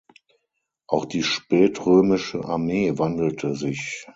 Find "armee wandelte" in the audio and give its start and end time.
2.43-3.53